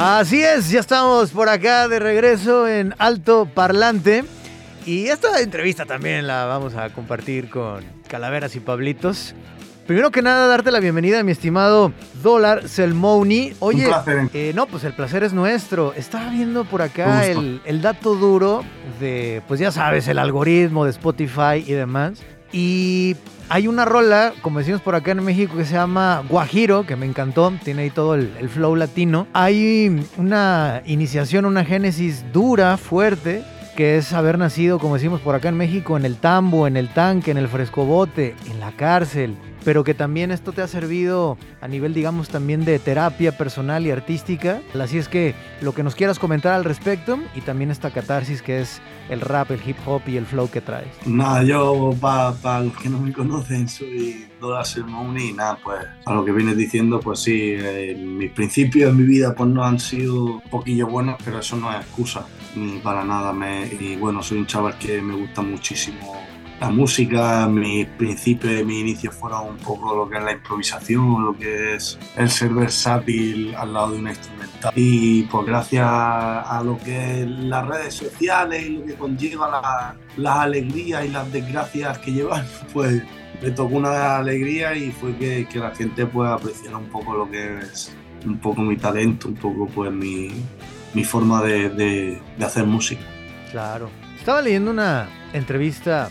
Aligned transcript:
Así 0.00 0.40
es, 0.44 0.70
ya 0.70 0.78
estamos 0.78 1.32
por 1.32 1.48
acá 1.48 1.88
de 1.88 1.98
regreso 1.98 2.68
en 2.68 2.94
Alto 2.98 3.48
Parlante. 3.52 4.24
Y 4.86 5.08
esta 5.08 5.40
entrevista 5.40 5.86
también 5.86 6.28
la 6.28 6.44
vamos 6.44 6.76
a 6.76 6.90
compartir 6.90 7.50
con 7.50 7.84
Calaveras 8.08 8.54
y 8.54 8.60
Pablitos. 8.60 9.34
Primero 9.88 10.12
que 10.12 10.22
nada, 10.22 10.46
darte 10.46 10.70
la 10.70 10.78
bienvenida, 10.78 11.20
mi 11.24 11.32
estimado 11.32 11.92
Dólar 12.22 12.68
Selmouni. 12.68 13.54
Oye, 13.58 13.86
Un 13.86 13.88
placer. 13.88 14.30
eh, 14.34 14.52
no, 14.54 14.66
pues 14.66 14.84
el 14.84 14.92
placer 14.92 15.24
es 15.24 15.32
nuestro. 15.32 15.92
Estaba 15.94 16.30
viendo 16.30 16.64
por 16.64 16.80
acá 16.80 17.26
el, 17.26 17.60
el 17.64 17.82
dato 17.82 18.14
duro 18.14 18.62
de, 19.00 19.42
pues 19.48 19.58
ya 19.58 19.72
sabes, 19.72 20.06
el 20.06 20.20
algoritmo 20.20 20.84
de 20.84 20.90
Spotify 20.90 21.64
y 21.66 21.72
demás. 21.72 22.20
Y 22.52 23.16
hay 23.48 23.66
una 23.66 23.84
rola, 23.84 24.34
como 24.42 24.58
decimos 24.58 24.80
por 24.80 24.94
acá 24.94 25.12
en 25.12 25.24
México, 25.24 25.56
que 25.56 25.64
se 25.64 25.74
llama 25.74 26.22
Guajiro, 26.28 26.84
que 26.86 26.96
me 26.96 27.06
encantó. 27.06 27.52
Tiene 27.64 27.82
ahí 27.82 27.90
todo 27.90 28.14
el, 28.14 28.32
el 28.38 28.48
flow 28.48 28.76
latino. 28.76 29.26
Hay 29.32 30.04
una 30.16 30.82
iniciación, 30.86 31.46
una 31.46 31.64
génesis 31.64 32.24
dura, 32.32 32.76
fuerte, 32.76 33.42
que 33.78 33.96
es 33.96 34.12
haber 34.12 34.38
nacido, 34.38 34.80
como 34.80 34.94
decimos 34.94 35.20
por 35.20 35.36
acá 35.36 35.50
en 35.50 35.56
México, 35.56 35.96
en 35.96 36.04
el 36.04 36.16
tambo, 36.16 36.66
en 36.66 36.76
el 36.76 36.88
tanque, 36.88 37.30
en 37.30 37.36
el 37.36 37.46
frescobote, 37.46 38.34
en 38.50 38.58
la 38.58 38.72
cárcel, 38.72 39.36
pero 39.64 39.84
que 39.84 39.94
también 39.94 40.32
esto 40.32 40.50
te 40.50 40.62
ha 40.62 40.66
servido 40.66 41.38
a 41.60 41.68
nivel, 41.68 41.94
digamos, 41.94 42.28
también 42.28 42.64
de 42.64 42.80
terapia 42.80 43.38
personal 43.38 43.86
y 43.86 43.92
artística. 43.92 44.60
Así 44.80 44.98
es 44.98 45.06
que 45.06 45.36
lo 45.60 45.74
que 45.74 45.84
nos 45.84 45.94
quieras 45.94 46.18
comentar 46.18 46.54
al 46.54 46.64
respecto 46.64 47.20
y 47.36 47.40
también 47.42 47.70
esta 47.70 47.92
catarsis 47.92 48.42
que 48.42 48.62
es 48.62 48.82
el 49.10 49.20
rap, 49.20 49.52
el 49.52 49.60
hip 49.64 49.76
hop 49.86 50.02
y 50.08 50.16
el 50.16 50.26
flow 50.26 50.50
que 50.50 50.60
traes. 50.60 50.88
Nada, 51.06 51.44
yo 51.44 51.94
para 52.00 52.64
los 52.64 52.76
que 52.78 52.88
no 52.88 52.98
me 52.98 53.12
conocen 53.12 53.68
soy 53.68 54.26
Dora 54.40 54.64
Sermoni 54.64 55.28
y 55.28 55.32
nada, 55.34 55.56
pues 55.62 55.86
a 56.04 56.14
lo 56.14 56.24
que 56.24 56.32
vienes 56.32 56.56
diciendo, 56.56 56.98
pues 56.98 57.20
sí, 57.20 57.52
eh, 57.56 57.96
mis 57.96 58.32
principios 58.32 58.90
en 58.90 58.96
mi 58.96 59.04
vida 59.04 59.36
pues 59.36 59.48
no 59.48 59.62
han 59.62 59.78
sido 59.78 60.24
un 60.24 60.40
poquillo 60.50 60.88
buenos, 60.88 61.14
pero 61.24 61.38
eso 61.38 61.56
no 61.56 61.70
es 61.70 61.76
excusa 61.76 62.26
para 62.82 63.04
nada. 63.04 63.32
Me, 63.32 63.66
y 63.66 63.96
bueno, 63.96 64.22
soy 64.22 64.38
un 64.38 64.46
chaval 64.46 64.78
que 64.78 65.00
me 65.02 65.14
gusta 65.14 65.42
muchísimo 65.42 66.16
la 66.60 66.70
música, 66.70 67.46
mis 67.46 67.86
principios, 67.86 68.66
mis 68.66 68.80
inicios 68.80 69.14
fueron 69.14 69.50
un 69.50 69.56
poco 69.58 69.94
lo 69.94 70.08
que 70.10 70.18
es 70.18 70.24
la 70.24 70.32
improvisación, 70.32 71.24
lo 71.24 71.32
que 71.38 71.76
es 71.76 71.96
el 72.16 72.28
ser 72.28 72.52
versátil 72.52 73.54
al 73.54 73.72
lado 73.72 73.92
de 73.92 73.98
una 74.00 74.10
instrumental. 74.10 74.72
Y 74.74 75.22
pues 75.22 75.46
gracias 75.46 75.86
a 75.88 76.60
lo 76.64 76.76
que 76.78 77.24
las 77.28 77.64
redes 77.64 77.94
sociales 77.94 78.66
y 78.66 78.70
lo 78.70 78.84
que 78.86 78.94
conlleva 78.94 79.48
la- 79.48 79.96
las 80.16 80.36
alegrías 80.38 81.04
y 81.04 81.10
las 81.10 81.30
desgracias 81.32 81.96
que 81.98 82.10
llevan, 82.12 82.44
pues 82.72 83.04
me 83.40 83.52
tocó 83.52 83.76
una 83.76 84.16
alegría 84.16 84.74
y 84.74 84.90
fue 84.90 85.14
que, 85.16 85.46
que 85.46 85.60
la 85.60 85.72
gente 85.72 86.06
pues 86.06 86.28
apreciara 86.28 86.76
un 86.76 86.86
poco 86.88 87.14
lo 87.14 87.30
que 87.30 87.58
es 87.58 87.94
un 88.26 88.36
poco 88.38 88.62
mi 88.62 88.76
talento, 88.76 89.28
un 89.28 89.34
poco 89.36 89.66
pues 89.68 89.92
mi, 89.92 90.32
mi 90.94 91.04
forma 91.04 91.42
de, 91.42 92.20
hacer 92.40 92.64
música. 92.64 93.02
Claro. 93.50 93.90
Estaba 94.18 94.42
leyendo 94.42 94.70
una 94.70 95.08
entrevista 95.32 96.08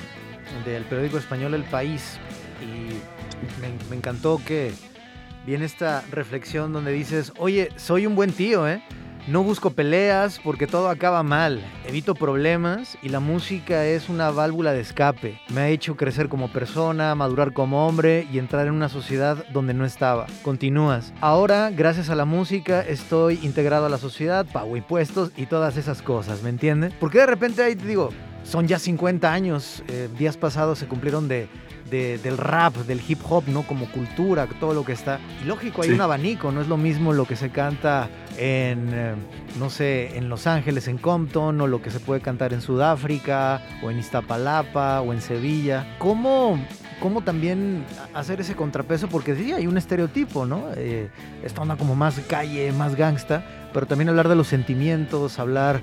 del 0.66 0.84
periódico 0.84 1.18
español 1.18 1.54
El 1.54 1.64
País 1.64 2.18
y 2.62 3.62
me, 3.62 3.70
me 3.90 3.96
encantó 3.96 4.42
que 4.44 4.74
viene 5.46 5.66
esta 5.66 6.04
reflexión 6.12 6.74
donde 6.74 6.92
dices, 6.92 7.32
oye, 7.38 7.70
soy 7.76 8.06
un 8.06 8.16
buen 8.16 8.32
tío, 8.32 8.68
¿eh? 8.68 8.82
No 9.28 9.44
busco 9.44 9.72
peleas 9.72 10.40
porque 10.42 10.68
todo 10.68 10.88
acaba 10.88 11.22
mal, 11.22 11.62
evito 11.86 12.16
problemas 12.16 12.98
y 13.02 13.10
la 13.10 13.20
música 13.20 13.86
es 13.86 14.08
una 14.08 14.32
válvula 14.32 14.72
de 14.72 14.80
escape. 14.80 15.42
Me 15.50 15.60
ha 15.60 15.68
hecho 15.68 15.98
crecer 15.98 16.30
como 16.30 16.50
persona, 16.50 17.14
madurar 17.14 17.52
como 17.52 17.86
hombre 17.86 18.26
y 18.32 18.40
entrar 18.40 18.68
en 18.68 18.74
una 18.74 18.88
sociedad 18.88 19.46
donde 19.52 19.74
no 19.74 19.84
estaba. 19.84 20.28
Continúas. 20.44 21.14
Ahora, 21.20 21.72
gracias 21.72 22.10
a 22.10 22.16
la 22.16 22.24
música, 22.24 22.80
estoy 22.80 23.38
integrado 23.44 23.88
a 23.88 23.90
la 23.90 23.98
sociedad, 23.98 24.46
pago 24.46 24.78
impuestos 24.78 25.34
y 25.36 25.48
todas 25.48 25.76
esas 25.76 26.02
cosas, 26.02 26.42
¿me 26.42 26.50
entiendes? 26.50 26.94
Porque 26.98 27.18
de 27.18 27.26
repente 27.26 27.62
ahí 27.62 27.76
te 27.76 27.86
digo, 27.86 28.12
son 28.46 28.66
ya 28.66 28.80
50 28.80 29.34
años, 29.34 29.84
eh, 29.90 30.08
días 30.18 30.38
pasados 30.38 30.80
se 30.80 30.88
cumplieron 30.88 31.28
de, 31.28 31.50
de- 31.90 32.18
del 32.18 32.38
rap, 32.38 32.76
del 32.76 33.02
hip 33.08 33.20
hop, 33.30 33.44
¿no? 33.48 33.64
Como 33.64 33.90
cultura, 33.92 34.48
todo 34.60 34.74
lo 34.74 34.84
que 34.86 34.94
está. 34.94 35.20
Y 35.44 35.46
lógico, 35.48 35.82
hay 35.82 35.90
Sí. 35.90 35.96
un 35.96 36.02
abanico, 36.02 36.52
no 36.52 36.62
es 36.62 36.68
lo 36.68 36.78
mismo 36.78 37.14
lo 37.14 37.26
que 37.26 37.36
se 37.36 37.50
canta 37.50 38.10
en, 38.38 38.90
eh, 38.94 39.16
no 39.58 39.70
sé, 39.70 40.18
en 40.18 40.30
Los 40.30 40.48
Ángeles, 40.48 40.88
en 40.88 40.98
Compton, 40.98 41.60
o 41.62 41.68
lo 41.68 41.82
que 41.82 41.90
se 41.92 42.00
puede 42.00 42.22
cantar 42.22 42.54
en 42.54 42.62
Sudáfrica, 42.62 43.62
o 43.84 43.90
en 43.92 44.00
Iztapalapa, 44.00 45.02
o 45.02 45.14
en 45.14 45.22
Sevilla. 45.22 45.96
¿Cómo, 46.00 46.60
cómo 47.00 47.22
también 47.22 47.84
hacer 48.14 48.42
ese 48.42 48.56
contrapeso? 48.56 49.08
Porque 49.08 49.36
sí, 49.36 49.54
hay 49.54 49.68
un 49.68 49.78
estereotipo, 49.78 50.46
¿no? 50.46 50.66
Eh, 50.76 51.10
esta 51.44 51.62
onda 51.62 51.76
como 51.78 51.96
más 51.96 52.20
calle, 52.28 52.72
más 52.72 52.96
gangsta, 52.96 53.44
pero 53.74 53.86
también 53.86 54.10
hablar 54.10 54.28
de 54.28 54.36
los 54.36 54.48
sentimientos, 54.48 55.40
hablar 55.40 55.82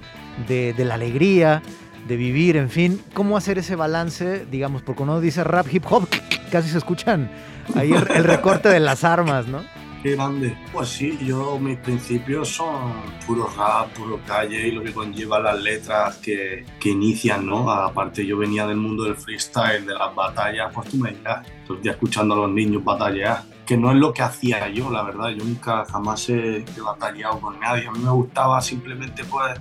de, 0.48 0.72
de 0.72 0.84
la 0.84 0.94
alegría, 0.94 1.62
de 2.06 2.16
vivir, 2.16 2.56
en 2.56 2.70
fin. 2.70 3.00
¿Cómo 3.14 3.36
hacer 3.36 3.58
ese 3.58 3.76
balance, 3.76 4.46
digamos, 4.50 4.82
porque 4.82 5.02
uno 5.02 5.20
dice 5.20 5.44
rap, 5.44 5.66
hip 5.72 5.84
hop, 5.90 6.08
casi 6.50 6.68
se 6.68 6.78
escuchan 6.78 7.30
ahí 7.74 7.92
el, 7.92 8.24
recorte 8.24 8.68
de 8.68 8.80
las 8.80 9.04
armas, 9.04 9.46
¿no? 9.46 9.62
Qué 10.02 10.16
grande. 10.16 10.54
Pues 10.70 10.90
sí, 10.90 11.18
yo 11.24 11.58
mis 11.58 11.78
principios 11.78 12.50
son 12.50 12.92
puro 13.26 13.48
rap, 13.56 13.88
puro 13.94 14.20
calle 14.26 14.68
y 14.68 14.70
lo 14.70 14.82
que 14.82 14.92
conlleva 14.92 15.40
las 15.40 15.58
letras 15.62 16.16
que, 16.18 16.66
que 16.78 16.90
inician, 16.90 17.46
¿no? 17.46 17.70
Aparte 17.70 18.26
yo 18.26 18.36
venía 18.36 18.66
del 18.66 18.76
mundo 18.76 19.04
del 19.04 19.16
freestyle, 19.16 19.86
de 19.86 19.94
las 19.94 20.14
batallas, 20.14 20.70
pues 20.74 20.90
tú 20.90 20.98
me 20.98 21.10
dirás, 21.10 21.46
todo 21.66 21.78
el 21.82 21.88
escuchando 21.88 22.34
a 22.34 22.36
los 22.36 22.50
niños 22.50 22.84
batallar, 22.84 23.44
que 23.64 23.78
no 23.78 23.90
es 23.92 23.96
lo 23.96 24.12
que 24.12 24.20
hacía 24.20 24.68
yo, 24.68 24.90
la 24.90 25.02
verdad, 25.04 25.30
yo 25.30 25.42
nunca 25.42 25.86
jamás 25.86 26.28
he 26.28 26.62
batallado 26.84 27.40
con 27.40 27.58
nadie, 27.58 27.86
a 27.86 27.90
mí 27.90 28.00
me 28.00 28.10
gustaba 28.10 28.60
simplemente 28.60 29.24
pues 29.24 29.58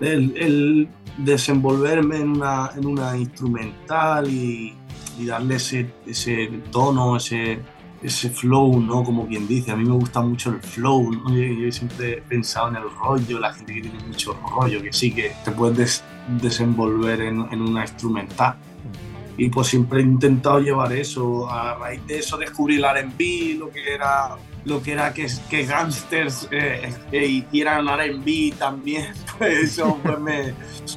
el, 0.00 0.36
el 0.36 0.88
desenvolverme 1.18 2.16
en 2.18 2.30
una, 2.30 2.70
en 2.76 2.86
una 2.86 3.16
instrumental 3.16 4.28
y, 4.30 4.74
y 5.18 5.26
darle 5.26 5.56
ese, 5.56 5.90
ese 6.06 6.48
tono, 6.70 7.16
ese, 7.16 7.58
ese 8.02 8.30
flow, 8.30 8.80
¿no? 8.80 9.02
Como 9.02 9.26
quien 9.26 9.48
dice, 9.48 9.70
a 9.72 9.76
mí 9.76 9.84
me 9.84 9.94
gusta 9.94 10.20
mucho 10.20 10.50
el 10.50 10.60
flow, 10.60 11.10
¿no? 11.12 11.30
Yo, 11.30 11.42
yo 11.44 11.72
siempre 11.72 12.18
he 12.18 12.22
pensado 12.22 12.68
en 12.68 12.76
el 12.76 12.82
rollo, 13.02 13.38
la 13.40 13.52
gente 13.54 13.74
que 13.74 13.80
tiene 13.82 13.98
mucho 14.06 14.36
rollo, 14.54 14.82
que 14.82 14.92
sí 14.92 15.12
que 15.12 15.32
te 15.44 15.50
puedes 15.52 15.76
des- 15.76 16.04
desenvolver 16.42 17.20
en, 17.22 17.46
en 17.50 17.62
una 17.62 17.82
instrumental. 17.82 18.56
Y 19.38 19.50
pues 19.50 19.66
siempre 19.68 20.00
he 20.00 20.02
intentado 20.02 20.60
llevar 20.60 20.92
eso, 20.94 21.50
a 21.50 21.74
raíz 21.76 22.06
de 22.06 22.18
eso 22.20 22.38
descubrí 22.38 22.76
el 22.76 22.84
R&B, 22.84 23.56
lo 23.58 23.70
que 23.70 23.92
era 23.94 24.36
lo 24.66 24.82
que 24.82 24.92
era 24.92 25.14
que, 25.14 25.28
que 25.48 25.64
gangsters 25.64 26.48
eh, 26.50 26.92
eh, 27.12 27.26
hicieran 27.26 27.88
R&B 27.88 28.52
también, 28.58 29.12
pues 29.38 29.58
eso 29.58 29.98
pues 30.02 30.18
me, 30.18 30.54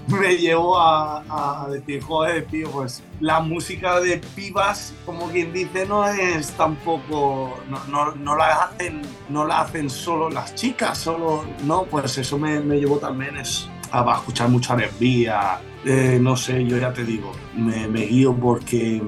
me 0.07 0.37
llevó 0.37 0.79
a, 0.79 1.67
decir, 1.69 2.01
joder, 2.01 2.45
tío, 2.47 2.69
pues 2.71 3.03
la 3.19 3.39
música 3.39 3.99
de 3.99 4.17
pibas, 4.35 4.93
como 5.05 5.29
quien 5.29 5.53
dice, 5.53 5.85
no 5.85 6.07
es 6.07 6.49
tampoco, 6.53 7.59
no, 7.69 7.83
no, 7.85 8.15
no 8.15 8.35
la 8.35 8.63
hacen, 8.63 9.03
no 9.29 9.45
la 9.45 9.61
hacen 9.61 9.89
solo 9.89 10.31
las 10.31 10.55
chicas, 10.55 10.97
solo, 10.97 11.45
no, 11.63 11.83
pues 11.83 12.17
eso 12.17 12.39
me, 12.39 12.59
me 12.61 12.79
llevó 12.79 12.97
también 12.97 13.37
es, 13.37 13.69
a, 13.91 14.15
escuchar 14.15 14.49
mucho 14.49 14.73
R&B, 14.73 15.31
eh, 15.85 16.17
no 16.19 16.35
sé, 16.35 16.65
yo 16.65 16.77
ya 16.79 16.91
te 16.91 17.03
digo, 17.05 17.31
me 17.55 18.01
guío 18.01 18.35
porque 18.35 19.01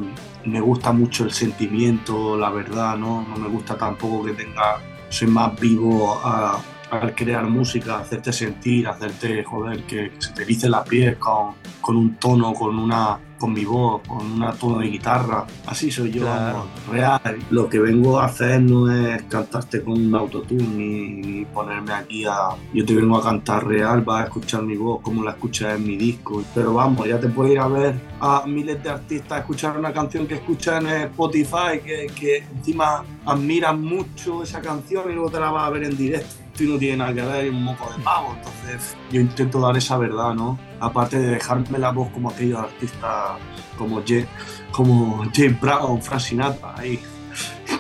me 0.46 0.60
gusta 0.62 0.92
mucho 0.92 1.24
el 1.24 1.32
sentimiento, 1.32 2.38
la 2.38 2.50
verdad, 2.50 2.98
¿no? 2.98 3.26
No 3.28 3.36
me 3.38 3.48
gusta 3.48 3.78
tampoco 3.78 4.26
que 4.26 4.34
tenga, 4.34 4.80
soy 5.10 5.28
más 5.28 5.60
vivo 5.60 6.20
a- 6.24 6.60
al 6.92 7.16
crear 7.16 7.46
música, 7.48 8.00
hacerte 8.00 8.34
sentir, 8.34 8.88
hacerte, 8.88 9.44
joder, 9.44 9.84
que, 9.84 10.12
que 10.12 10.22
se 10.22 10.34
te 10.34 10.44
erice 10.44 10.70
la 10.70 10.84
piel 10.84 11.18
con, 11.18 11.56
con 11.80 11.96
un 11.96 12.16
tono, 12.16 12.54
con 12.54 12.78
una 12.78 13.18
con 13.42 13.54
mi 13.54 13.66
voz, 13.66 14.04
con 14.08 14.34
una 14.34 14.52
tono 14.52 14.78
de 14.78 14.88
guitarra. 14.88 15.48
Así 15.66 15.90
soy 15.90 16.12
yo, 16.12 16.22
Claro. 16.22 16.68
real. 16.92 17.40
Lo 17.50 17.68
que 17.68 17.80
vengo 17.80 18.20
a 18.20 18.26
hacer 18.26 18.62
no 18.62 18.90
es 18.92 19.24
cantarte 19.24 19.82
con 19.82 19.94
un 19.94 20.14
autotune 20.14 20.64
ni, 20.64 21.46
ponerme 21.46 21.92
aquí 21.92 22.24
a... 22.24 22.50
Yo 22.72 22.86
te 22.86 22.94
vengo 22.94 23.18
a 23.18 23.24
cantar 23.24 23.66
real, 23.66 24.02
vas 24.02 24.22
a 24.22 24.24
escuchar 24.26 24.62
mi 24.62 24.78
voz 24.78 25.02
como 25.02 25.24
la 25.24 25.32
escuchas 25.32 25.76
en 25.76 25.88
mi 25.88 25.98
disco. 25.98 26.44
Pero 26.54 26.76
vamos, 26.76 27.08
ya 27.08 27.20
te 27.20 27.30
puedes 27.30 27.54
ir 27.54 27.60
a 27.60 27.68
ver 27.68 27.96
a 28.20 28.44
miles 28.46 28.82
de 28.84 28.90
artistas, 28.92 29.40
escuchar 29.40 29.76
una 29.76 29.92
canción 29.92 30.28
que 30.28 30.36
escuchan 30.36 30.86
en 30.86 31.02
Spotify, 31.10 31.80
que, 31.84 32.12
que 32.16 32.44
encima 32.56 33.04
admiran 33.26 33.82
mucho 33.82 34.44
esa 34.44 34.62
canción 34.62 35.10
y 35.10 35.14
luego 35.16 35.32
te 35.32 35.40
la 35.40 35.50
vas 35.50 35.68
a 35.68 35.70
ver 35.72 35.86
en 35.86 35.98
directo 35.98 36.41
y 36.64 36.68
no 36.68 36.78
tiene 36.78 36.98
nada 36.98 37.14
que 37.14 37.22
ver, 37.22 37.46
es 37.46 37.52
un 37.52 37.64
moco 37.64 37.92
de 37.96 38.04
pavo. 38.04 38.36
Entonces 38.38 38.96
yo 39.12 39.22
intento 39.22 39.60
dar 39.60 39.78
esa 39.78 39.98
verdad, 39.98 40.34
¿no? 40.34 40.60
Aparte 40.80 41.20
de 41.20 41.28
dejarme 41.32 41.78
la 41.80 41.92
voz 41.92 42.10
como 42.10 42.30
aquellos 42.30 42.60
artistas 42.60 43.38
como 43.78 43.98
J, 43.98 44.28
como 44.72 45.24
James 45.34 45.60
Brown, 45.60 46.02
Frank 46.02 46.22
Sinatra, 46.22 46.76
ahí, 46.78 47.00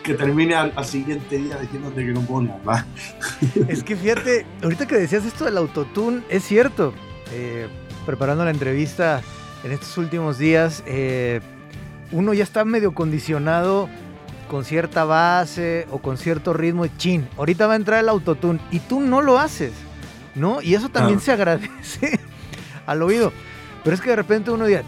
que 0.04 0.13
termine 0.13 0.56
al, 0.56 0.74
al 0.75 0.86
siguiente 0.86 1.38
día 1.38 1.57
diciéndote 1.57 2.06
que 2.06 2.12
no 2.12 2.22
puedo 2.22 2.42
ni 2.44 2.51
hablar. 2.51 2.86
Es 3.68 3.83
que 3.83 3.95
fíjate, 3.95 4.45
ahorita 4.63 4.88
que 4.88 4.95
decías 4.95 5.25
esto 5.25 5.45
del 5.45 5.57
autotune, 5.57 6.24
es 6.30 6.44
cierto. 6.44 6.94
Eh, 7.33 7.68
preparando 8.06 8.44
la 8.44 8.51
entrevista 8.51 9.22
en 9.63 9.72
estos 9.72 9.98
últimos 9.98 10.38
días, 10.38 10.83
eh, 10.86 11.39
uno 12.12 12.33
ya 12.33 12.44
está 12.44 12.66
medio 12.66 12.94
condicionado 12.94 13.89
con 14.51 14.65
cierta 14.65 15.06
base 15.06 15.88
o 15.92 16.00
con 16.00 16.18
cierto 16.18 16.51
ritmo. 16.51 16.86
Chin, 16.98 17.25
ahorita 17.38 17.68
va 17.68 17.74
a 17.74 17.75
entrar 17.77 18.01
el 18.01 18.09
autotune 18.09 18.59
y 18.69 18.80
tú 18.80 19.00
no 19.00 19.21
lo 19.21 19.39
haces. 19.39 19.71
¿no? 20.36 20.62
Y 20.62 20.75
eso 20.75 20.89
también 20.89 21.19
Claro. 21.19 21.25
se 21.25 21.31
agradece 21.31 22.19
al 22.86 23.01
oído. 23.01 23.31
Pero 23.81 23.94
es 23.95 24.01
que 24.01 24.09
de 24.09 24.15
repente 24.18 24.51
uno 24.51 24.65
dice... 24.65 24.83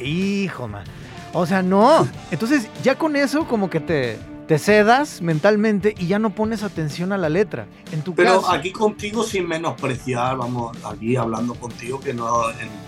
Hijo, 0.00 0.66
man. 0.66 0.84
O 1.34 1.44
sea, 1.44 1.62
no. 1.62 2.08
Entonces, 2.30 2.68
ya 2.82 2.96
con 2.96 3.16
eso 3.16 3.46
como 3.46 3.68
que 3.68 3.80
te, 3.80 4.18
te 4.46 4.58
cedas 4.58 5.22
mentalmente 5.22 5.94
y 5.98 6.06
ya 6.06 6.18
no 6.18 6.30
pones 6.34 6.62
atención 6.62 7.12
a 7.12 7.18
la 7.18 7.28
letra. 7.28 7.66
En 7.92 8.02
tu 8.02 8.14
Pero 8.14 8.40
caso... 8.42 8.52
aquí 8.52 8.72
contigo 8.72 9.22
sin 9.22 9.48
menospreciar, 9.48 10.36
vamos, 10.36 10.76
aquí 10.84 11.16
hablando 11.16 11.54
contigo 11.54 11.98
que 12.00 12.12
no, 12.12 12.42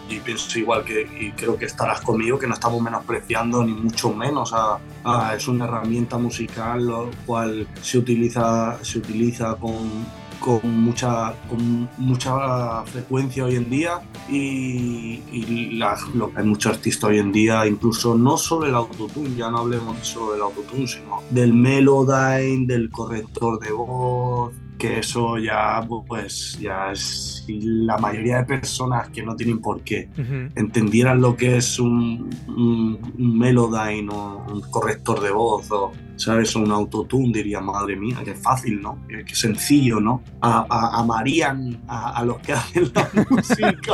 y 0.09 0.21
pienso 0.21 0.59
igual 0.59 0.85
que, 0.85 1.03
y 1.19 1.33
creo 1.33 1.57
que 1.57 1.65
estarás 1.65 2.01
conmigo, 2.03 2.39
que 2.39 2.47
no 2.47 2.55
estamos 2.55 2.81
menospreciando 2.83 3.65
ni 3.65 3.73
mucho 3.73 4.11
menos 4.13 4.53
a, 4.53 4.79
a- 5.05 5.35
es 5.35 5.49
una 5.49 5.65
herramienta 5.65 6.19
musical 6.19 6.87
lo 6.87 7.11
cual 7.25 7.67
se 7.81 7.99
utiliza, 7.99 8.79
se 8.83 8.99
utiliza 8.99 9.55
con, 9.57 10.07
con 10.47 10.81
mucha, 10.81 11.35
con 11.51 11.89
mucha 11.99 12.85
frecuencia 12.85 13.45
hoy 13.45 13.57
en 13.57 13.69
día 13.69 14.01
y, 14.29 15.21
y 15.33 15.71
la- 15.77 15.99
lo 16.15 16.31
que 16.33 16.39
hay 16.41 16.47
muchos 16.47 16.73
artistas 16.77 17.11
hoy 17.11 17.19
en 17.19 17.33
día, 17.33 17.67
incluso 17.67 18.15
no 18.17 18.37
solo 18.39 18.67
el 18.67 18.75
autotune, 18.77 19.35
ya 19.37 19.51
no 19.51 19.59
hablemos 19.59 19.99
solo 20.07 20.33
del 20.35 20.43
autotune, 20.43 20.87
sino 20.87 21.21
del 21.31 21.53
melodyne, 21.53 22.65
del 22.67 22.91
corrector 22.91 23.59
de 23.59 23.73
voz, 23.73 24.53
que 24.79 24.99
eso 24.99 25.39
ya 25.39 25.87
pues 26.07 26.59
ya 26.61 26.93
es 26.93 27.45
y 27.49 27.61
la 27.87 27.97
mayoría 27.99 28.39
de 28.39 28.45
personas 28.45 29.09
que 29.11 29.23
no 29.23 29.35
tienen 29.37 29.61
por 29.61 29.81
qué 29.83 30.09
Ujú. 30.19 30.51
entendieran 30.57 31.21
lo 31.21 31.37
que 31.37 31.57
es 31.59 31.79
un, 31.79 32.29
un, 32.49 32.99
un 33.19 33.39
melodyne 33.39 34.09
o 34.13 34.45
un 34.53 34.61
corrector 34.71 35.21
de 35.23 35.31
voz 35.31 35.71
o 35.71 35.93
sabes 36.17 36.55
o 36.57 36.61
un 36.61 36.73
autotune 36.73 37.33
diría 37.33 37.61
madre 37.61 37.97
mía 37.97 38.19
qué 38.25 38.35
fácil 38.35 38.81
no 38.83 38.99
qué, 39.09 39.25
qué 39.25 39.35
sencillo 39.35 40.01
no 40.01 40.23
a, 40.41 40.67
a- 40.69 40.99
amarían 41.01 41.81
a, 41.89 42.19
a 42.19 42.25
los 42.25 42.39
que 42.39 42.53
hacen 42.53 42.91
la 42.95 43.09
música 43.31 43.93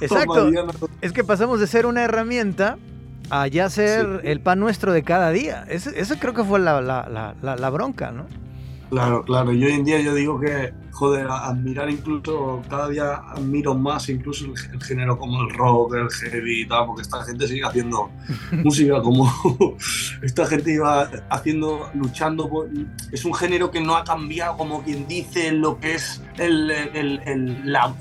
Exacto. 0.00 0.50
Es 1.00 1.12
que 1.12 1.24
pasamos 1.24 1.60
de 1.60 1.66
ser 1.66 1.86
una 1.86 2.02
herramienta 2.02 2.78
a 3.30 3.46
ya 3.46 3.68
ser 3.68 4.20
Sí. 4.22 4.28
el 4.28 4.40
pan 4.40 4.58
nuestro 4.60 4.92
de 4.92 5.02
cada 5.02 5.30
día. 5.30 5.64
Esa 5.68 6.18
creo 6.18 6.32
que 6.34 6.42
fue 6.44 6.58
la, 6.58 6.80
la- 6.80 7.06
la- 7.08 7.34
la- 7.42 7.56
la 7.56 7.70
bronca, 7.70 8.10
¿no? 8.10 8.24
Claro, 8.90 9.24
claro. 9.24 9.52
Y 9.52 9.64
hoy 9.64 9.72
en 9.72 9.84
día 9.84 10.00
yo 10.00 10.14
digo 10.14 10.40
que, 10.40 10.72
joder, 10.98 11.28
admirar 11.30 11.88
incluso, 11.88 12.60
cada 12.68 12.88
día 12.88 13.14
admiro 13.34 13.74
más 13.74 14.08
incluso 14.08 14.46
el, 14.46 14.54
el 14.74 14.82
género 14.82 15.16
como 15.16 15.42
el 15.42 15.50
rock, 15.54 15.94
el 15.94 16.10
heavy 16.10 16.62
y 16.62 16.66
tal, 16.68 16.86
porque 16.86 17.02
esta 17.02 17.22
gente 17.22 17.46
sigue 17.46 17.64
haciendo 17.64 18.10
música 18.64 19.00
como 19.00 19.30
esta 20.22 20.44
gente 20.46 20.74
iba 20.74 21.08
haciendo, 21.30 21.88
luchando 21.94 22.48
por... 22.48 22.68
Es 23.12 23.24
un 23.24 23.34
género 23.34 23.70
que 23.70 23.80
no 23.80 23.96
ha 23.96 24.02
cambiado, 24.02 24.56
como 24.56 24.82
quien 24.82 25.06
dice, 25.06 25.52
lo 25.52 25.78
que 25.78 25.94
es 25.94 26.20
el, 26.38 26.68
la- 27.64 27.94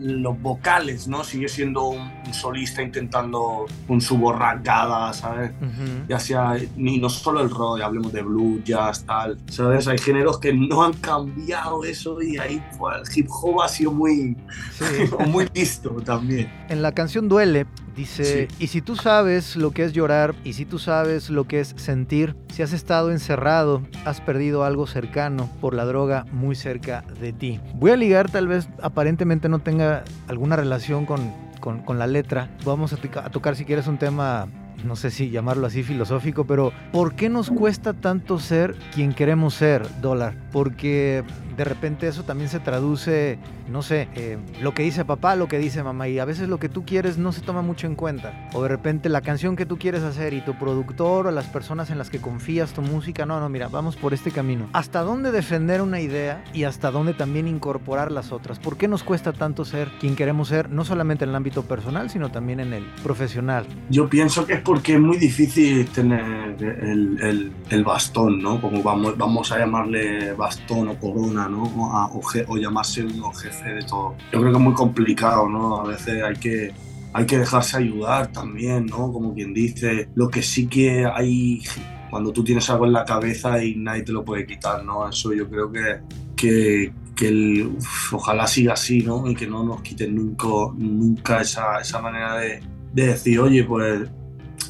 los 0.00 0.40
vocales, 0.40 1.08
¿no? 1.08 1.24
Sigue 1.24 1.48
siendo 1.48 1.84
un, 1.88 2.10
un 2.26 2.34
solista 2.34 2.82
intentando 2.82 3.66
con 3.86 4.00
su 4.00 4.16
borracada, 4.18 5.12
¿sabes? 5.12 5.52
Ujú. 5.60 6.06
ya 6.08 6.18
sea, 6.18 6.56
ni 6.76 6.98
no 6.98 7.08
solo 7.08 7.40
el 7.40 7.50
rock, 7.50 7.78
ya 7.78 7.86
hablemos 7.86 8.12
de 8.12 8.22
blues, 8.22 8.62
jazz, 8.64 9.04
tal, 9.04 9.38
¿sabes? 9.48 9.88
Hay 9.88 9.98
géneros 9.98 10.38
que 10.38 10.52
no 10.52 10.82
han 10.82 10.92
cambiado 10.94 11.84
eso 11.84 12.20
y 12.20 12.38
ahí 12.42 12.62
el 12.96 13.16
hip 13.16 13.26
hop 13.30 13.62
ha 13.62 13.68
sido 13.68 13.92
muy, 13.92 14.36
Sí. 14.72 14.84
muy 15.28 15.48
listo 15.54 15.90
también. 16.04 16.50
En 16.68 16.82
la 16.82 16.92
canción 16.92 17.28
Duele 17.28 17.66
dice, 17.96 18.48
y 18.58 18.68
si 18.68 18.80
tú 18.80 18.96
sabes 18.96 19.56
lo 19.56 19.70
que 19.72 19.84
es 19.84 19.92
llorar, 19.92 20.34
y 20.44 20.54
si 20.54 20.64
tú 20.64 20.78
sabes 20.78 21.28
lo 21.30 21.44
que 21.46 21.60
es 21.60 21.74
sentir, 21.76 22.36
si 22.52 22.62
has 22.62 22.72
estado 22.72 23.10
encerrado, 23.10 23.82
has 24.04 24.20
perdido 24.20 24.64
algo 24.64 24.86
cercano 24.86 25.50
por 25.60 25.74
la 25.74 25.84
droga 25.84 26.24
muy 26.32 26.54
cerca 26.54 27.04
de 27.20 27.32
ti. 27.32 27.60
Voy 27.74 27.90
a 27.90 27.96
ligar, 27.96 28.30
tal 28.30 28.48
vez 28.48 28.68
aparentemente 28.82 29.48
no 29.48 29.58
tenga 29.60 30.04
alguna 30.28 30.56
relación 30.56 31.06
con, 31.06 31.32
con- 31.60 31.82
con 31.82 31.98
la 31.98 32.06
letra. 32.06 32.50
Vamos 32.64 32.92
a 32.92 33.30
tocar 33.30 33.56
si 33.56 33.64
quieres 33.64 33.86
un 33.86 33.98
tema... 33.98 34.48
No 34.84 34.96
sé 34.96 35.10
si 35.10 35.30
llamarlo 35.30 35.66
así 35.66 35.82
filosófico, 35.82 36.44
pero 36.44 36.72
¿por 36.90 37.14
qué 37.14 37.28
nos 37.28 37.50
cuesta 37.50 37.92
tanto 37.92 38.38
ser 38.38 38.74
quien 38.94 39.12
queremos 39.12 39.54
ser, 39.54 39.86
dólar? 40.00 40.34
Porque 40.50 41.22
de 41.56 41.64
repente 41.64 42.08
eso 42.08 42.24
también 42.24 42.48
se 42.48 42.60
traduce, 42.60 43.38
no 43.72 43.82
sé, 43.82 44.08
eh, 44.14 44.38
lo 44.60 44.74
que 44.74 44.82
dice 44.82 45.04
papá, 45.04 45.34
lo 45.34 45.48
que 45.48 45.58
dice 45.58 45.82
mamá, 45.82 46.08
y 46.08 46.18
a 46.18 46.24
veces 46.24 46.48
lo 46.48 46.58
que 46.58 46.68
tú 46.68 46.84
quieres 46.84 47.18
no 47.18 47.32
se 47.32 47.40
toma 47.40 47.62
mucho 47.62 47.86
en 47.86 47.94
cuenta. 47.96 48.48
O 48.52 48.62
de 48.62 48.68
repente 48.68 49.08
la 49.08 49.20
canción 49.22 49.56
que 49.56 49.66
tú 49.66 49.78
quieres 49.78 50.02
hacer 50.02 50.34
y 50.34 50.40
tu 50.42 50.54
productor 50.54 51.26
o 51.26 51.30
las 51.30 51.46
personas 51.46 51.90
en 51.90 51.98
las 51.98 52.10
que 52.10 52.20
confías 52.20 52.72
tu 52.72 52.82
música, 52.82 53.26
no, 53.26 53.40
no, 53.40 53.48
mira, 53.48 53.68
vamos 53.68 53.96
por 53.96 54.14
este 54.14 54.30
camino. 54.30 54.68
¿Hasta 54.72 55.00
dónde 55.00 55.32
defender 55.32 55.82
una 55.82 56.00
idea 56.00 56.44
y 56.52 56.64
hasta 56.64 56.90
dónde 56.90 57.14
también 57.14 57.48
incorporar 57.48 58.12
las 58.12 58.30
otras? 58.32 58.58
¿Por 58.58 58.76
qué 58.76 58.88
nos 58.88 59.02
cuesta 59.02 59.32
tanto 59.32 59.64
ser 59.64 59.88
quien 60.00 60.14
queremos 60.16 60.48
ser, 60.48 60.70
no 60.70 60.84
solamente 60.84 61.24
en 61.24 61.30
el 61.30 61.36
ámbito 61.36 61.62
personal, 61.62 62.10
sino 62.10 62.30
también 62.30 62.60
en 62.60 62.72
el 62.74 62.84
profesional? 63.02 63.66
Yo 63.88 64.08
pienso 64.08 64.46
que 64.46 64.54
es 64.54 64.60
porque 64.60 64.94
es 64.94 65.00
muy 65.00 65.16
difícil 65.16 65.86
tener 65.88 66.56
el, 66.60 67.52
el- 67.70 67.84
bastón, 67.84 68.40
¿no? 68.40 68.60
Como 68.60 68.82
vamos, 68.82 69.16
vamos 69.18 69.50
a 69.50 69.58
llamarle 69.58 70.34
bastón 70.34 70.88
o 70.88 70.94
corona, 70.98 71.48
¿no? 71.48 71.62
O, 71.64 71.90
a- 71.90 72.06
o 72.06 72.20
o 72.48 72.56
llamarse 72.56 73.02
uno 73.04 73.32
jefe 73.32 73.61
de 73.70 73.82
todo. 73.82 74.14
Yo 74.32 74.40
creo 74.40 74.52
que 74.52 74.58
es 74.58 74.64
muy 74.64 74.74
complicado, 74.74 75.48
¿no? 75.48 75.80
A 75.80 75.88
veces 75.88 76.22
hay 76.22 76.36
que, 76.36 76.72
hay 77.12 77.26
que 77.26 77.38
dejarse 77.38 77.76
ayudar 77.76 78.28
también, 78.32 78.86
¿no? 78.86 79.12
Como 79.12 79.34
quien 79.34 79.52
dice, 79.54 80.08
lo 80.14 80.28
que 80.28 80.42
sí 80.42 80.66
que 80.66 81.04
hay 81.06 81.62
cuando 82.10 82.30
tú 82.30 82.44
tienes 82.44 82.68
algo 82.68 82.84
en 82.84 82.92
la 82.92 83.06
cabeza 83.06 83.64
y 83.64 83.74
nadie 83.76 84.02
te 84.02 84.12
lo 84.12 84.22
puede 84.22 84.46
quitar, 84.46 84.84
¿no? 84.84 85.08
Eso 85.08 85.32
yo 85.32 85.48
creo 85.48 85.72
que, 85.72 86.00
que, 86.36 86.92
que 87.16 87.68
ojalá 88.12 88.46
siga 88.46 88.74
así, 88.74 89.00
¿no? 89.00 89.26
Y 89.30 89.34
que 89.34 89.46
no 89.46 89.64
nos 89.64 89.80
quiten 89.80 90.14
nunca, 90.14 90.46
nunca 90.76 91.40
esa, 91.40 91.80
esa 91.80 92.02
manera 92.02 92.36
de, 92.36 92.62
de 92.92 93.06
decir, 93.06 93.40
oye, 93.40 93.64
pues 93.64 94.10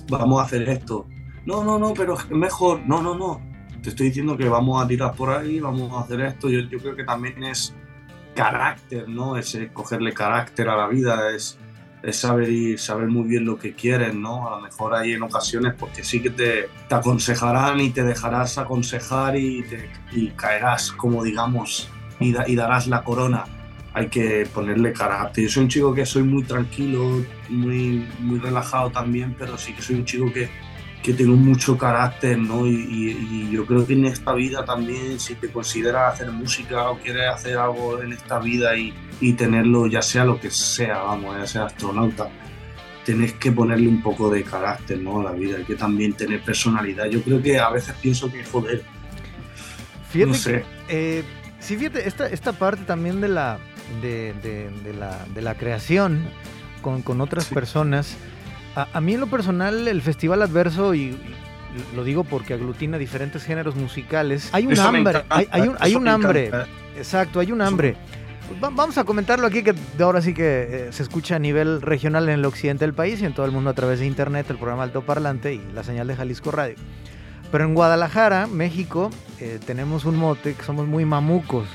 vamos 0.09 0.41
a 0.41 0.45
hacer 0.45 0.69
esto. 0.69 1.07
No, 1.45 1.65
no, 1.65 1.79
no, 1.79 1.93
pero 1.95 2.17
es 2.17 2.31
mejor, 2.31 2.83
no, 2.87 3.03
no, 3.03 3.17
no. 3.17 3.41
Te 3.83 3.89
estoy 3.89 4.07
diciendo 4.07 4.37
que 4.37 4.49
vamos 4.49 4.81
a 4.81 4.87
tirar 4.87 5.13
por 5.15 5.31
ahí, 5.31 5.59
vamos 5.59 5.93
a 5.93 6.03
hacer 6.03 6.21
esto. 6.21 6.49
Yo, 6.49 6.61
yo 6.61 6.79
creo 6.79 6.95
que 6.95 7.03
también 7.03 7.43
es 7.43 7.75
carácter, 8.35 9.09
¿no? 9.09 9.37
Es 9.37 9.57
cogerle 9.73 10.13
carácter 10.13 10.69
a 10.69 10.77
la 10.77 10.89
vida, 10.89 11.31
es, 11.35 11.59
es 12.03 12.17
saber 12.17 12.49
y 12.51 12.79
saber 12.79 13.09
muy 13.09 13.29
bien 13.29 13.45
lo 13.45 13.59
que 13.59 13.75
quieres, 13.75 14.15
¿no? 14.15 14.49
A 14.49 14.57
lo 14.57 14.63
mejor 14.63 14.95
hay 14.95 15.13
en 15.13 15.23
ocasiones 15.23 15.75
porque 15.79 16.03
sí 16.05 16.21
que 16.21 16.31
te, 16.31 16.69
te 16.89 16.95
aconsejarán 16.95 17.81
y 17.81 17.91
te 17.91 18.03
dejarás 18.03 18.59
aconsejar 18.59 19.37
y, 19.37 19.63
te- 19.63 19.91
y 20.13 20.29
caerás, 20.31 20.93
como 20.93 21.23
digamos, 21.23 21.89
y 22.21 22.55
darás 22.57 22.87
la 22.87 23.03
corona. 23.03 23.45
Hay 23.95 24.09
que 24.09 24.47
ponerle 24.55 24.93
carácter. 24.95 25.45
Yo 25.45 25.51
soy 25.51 25.63
un 25.65 25.69
chico 25.69 25.93
que 25.95 26.07
soy 26.07 26.23
muy 26.23 26.45
tranquilo, 26.45 27.23
muy, 27.51 28.09
muy 28.21 28.39
relajado 28.39 28.91
también, 28.91 29.37
pero 29.39 29.59
sí 29.59 29.75
que 29.75 29.83
soy 29.83 29.97
un 29.97 30.05
chico 30.07 30.33
que, 30.33 30.49
que 31.03 31.13
tengo 31.15 31.35
mucho 31.37 31.77
carácter, 31.77 32.39
¿no? 32.39 32.67
Y, 32.67 32.71
y- 32.75 33.29
y 33.49 33.51
yo 33.51 33.67
creo 33.67 33.85
que 33.87 33.95
en 33.95 34.05
esta 34.07 34.33
vida 34.35 34.65
también, 34.65 35.19
si 35.19 35.35
te 35.35 35.49
consideras 35.51 36.15
hacer 36.15 36.31
música 36.31 36.91
o 36.91 36.99
quieres 36.99 37.29
hacer 37.29 37.57
algo 37.59 38.01
en 38.01 38.13
esta 38.13 38.39
vida 38.39 38.77
y, 38.77 38.95
y 39.21 39.33
tenerlo, 39.33 39.87
ya 39.89 40.01
sea 40.03 40.25
lo 40.25 40.39
que 40.39 40.51
sea, 40.51 40.99
vamos, 40.99 41.37
ya 41.37 41.47
sea 41.47 41.65
astronauta, 41.67 42.29
tenés 43.05 43.33
que 43.33 43.51
ponerle 43.51 43.89
un 43.89 44.01
poco 44.01 44.31
de 44.31 44.45
carácter, 44.45 44.99
¿no? 45.01 45.21
A 45.21 45.25
la 45.25 45.33
vida, 45.33 45.57
hay 45.59 45.65
que 45.65 45.75
también 45.75 46.13
tener 46.13 46.41
personalidad. 46.43 47.07
Yo 47.07 47.21
creo 47.23 47.43
que 47.43 47.59
a 47.59 47.69
veces 47.71 47.95
pienso 48.01 48.31
que, 48.31 48.45
joder, 48.45 48.85
Fíjate 50.11 50.27
no 50.27 50.33
que- 50.33 50.39
sé. 50.39 50.65
Eh, 50.89 51.25
sí, 51.59 51.77
fíjate, 51.77 52.07
esta, 52.07 52.29
esta 52.29 52.53
parte 52.53 52.85
también 52.85 53.21
de 53.21 53.29
la, 53.29 53.59
de, 54.01 54.35
de- 54.43 54.71
de 54.85 54.93
la, 54.95 55.25
de 55.35 55.43
la 55.43 55.57
creación 55.57 56.25
con, 56.81 57.03
con 57.03 57.21
otras 57.21 57.47
Sí. 57.47 57.55
personas. 57.55 58.17
A, 58.77 58.89
a 58.93 59.01
mí 59.01 59.15
en 59.15 59.21
lo 59.21 59.27
personal 59.27 59.87
el 59.89 60.01
Festival 60.03 60.41
Adverso, 60.43 60.95
y, 60.95 61.01
y 61.01 61.17
lo 61.97 62.05
digo 62.05 62.25
porque 62.25 62.55
aglutina 62.55 62.99
diferentes 62.99 63.45
géneros 63.45 63.77
musicales, 63.77 64.49
hay 64.53 64.67
un 64.67 64.73
Eso 64.73 64.83
hambre, 64.85 65.01
encanta, 65.01 65.27
hay, 65.35 65.49
hay 65.51 65.69
un, 65.69 65.77
hay 65.79 65.95
hambre, 66.09 66.51
exacto, 66.97 67.41
hay 67.41 67.53
un 67.53 67.61
hambre. 67.63 67.97
Pues 68.49 68.63
va- 68.63 68.71
vamos 68.75 68.99
a 68.99 69.05
comentarlo 69.05 69.47
aquí, 69.47 69.63
que 69.63 69.73
de 69.73 70.05
ahora 70.05 70.21
sí 70.21 70.35
que 70.35 70.89
eh, 70.89 70.93
se 70.93 71.03
escucha 71.03 71.37
a 71.37 71.39
nivel 71.39 71.81
regional 71.81 72.29
en 72.29 72.35
el 72.41 72.45
occidente 72.45 72.85
del 72.85 72.93
país 72.95 73.21
y 73.23 73.25
en 73.27 73.35
todo 73.35 73.47
el 73.47 73.53
mundo 73.53 73.71
a 73.71 73.75
través 73.75 74.01
de 74.01 74.07
internet, 74.07 74.47
el 74.51 74.57
programa 74.57 74.83
Alto 74.83 75.03
Parlante 75.03 75.55
y 75.55 75.63
la 75.75 75.85
señal 75.85 76.07
de 76.09 76.17
Jalisco 76.17 76.51
Radio. 76.51 76.75
Pero 77.51 77.65
en 77.65 77.75
Guadalajara, 77.75 78.47
México, 78.47 79.11
eh, 79.39 79.59
tenemos 79.67 80.05
un 80.07 80.17
mote 80.17 80.55
que 80.55 80.63
somos 80.65 80.87
muy 80.87 81.05
mamucos, 81.05 81.67